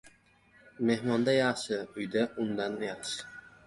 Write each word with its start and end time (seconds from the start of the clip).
•Mehmonda 0.87 1.37
yaxshi, 1.39 1.81
uyda 2.01 2.27
undan 2.43 2.85
yaxshi. 2.91 3.27